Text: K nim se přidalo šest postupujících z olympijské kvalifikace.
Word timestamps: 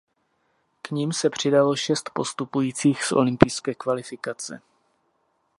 K 0.83 0.87
nim 0.91 1.11
se 1.13 1.29
přidalo 1.29 1.75
šest 1.75 2.09
postupujících 2.13 3.03
z 3.03 3.11
olympijské 3.11 3.73
kvalifikace. 3.75 4.61